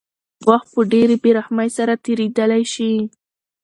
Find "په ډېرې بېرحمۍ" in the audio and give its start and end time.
0.75-1.69